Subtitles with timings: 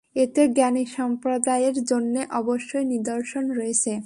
[0.15, 3.93] এতে জ্ঞানী সম্প্রদায়ের জন্যে অবশ্যই নিদর্শন রয়েছে।